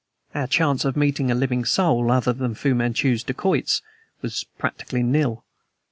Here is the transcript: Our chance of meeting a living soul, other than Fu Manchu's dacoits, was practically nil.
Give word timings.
Our 0.33 0.47
chance 0.47 0.83
of 0.83 0.97
meeting 0.97 1.29
a 1.29 1.35
living 1.35 1.63
soul, 1.63 2.09
other 2.11 2.33
than 2.33 2.55
Fu 2.55 2.73
Manchu's 2.73 3.21
dacoits, 3.23 3.83
was 4.23 4.45
practically 4.57 5.03
nil. 5.03 5.43